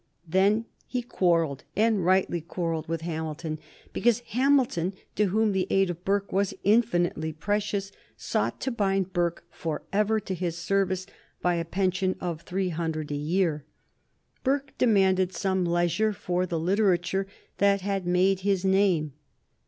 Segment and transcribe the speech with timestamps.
[0.27, 3.59] Then he quarrelled, and rightly quarrelled, with Hamilton,
[3.93, 9.45] because Hamilton, to whom the aid of Burke was infinitely precious, sought to bind Burke
[9.51, 11.05] forever to his service
[11.39, 13.63] by a pension of three hundred a year.
[14.43, 17.27] Burke demanded some leisure for the literature
[17.59, 19.13] that had made his name.